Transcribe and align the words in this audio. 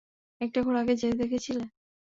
একটা 0.41 0.59
ঘোড়াকে 0.61 0.93
যেতে 0.95 1.15
দেখেছিলে? 1.21 1.63